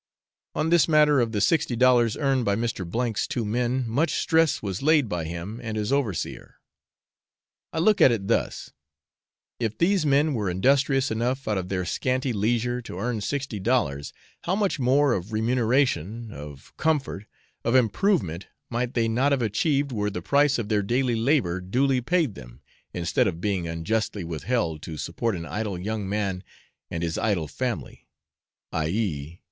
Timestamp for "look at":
7.77-8.11